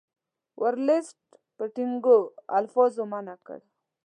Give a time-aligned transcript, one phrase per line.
[0.61, 1.19] ورلسټ
[1.55, 2.17] په ټینګو
[2.57, 3.59] الفاظو منع کړ.